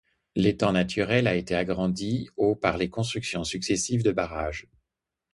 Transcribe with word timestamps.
L'étang 0.35 0.71
naturel 0.71 1.27
a 1.27 1.35
été 1.35 1.53
agrandi 1.53 2.27
au 2.35 2.55
par 2.55 2.77
les 2.79 2.89
constructions 2.89 3.43
successives 3.43 4.01
de 4.01 4.11
barrages. 4.11 4.65